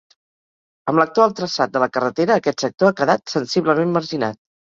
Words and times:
Amb 0.91 1.01
l'actual 1.01 1.35
traçat 1.39 1.75
de 1.75 1.83
la 1.83 1.89
carretera 1.99 2.39
aquest 2.43 2.65
sector 2.65 2.89
ha 2.93 2.97
quedat 3.01 3.35
sensiblement 3.37 3.95
marginat. 3.99 4.43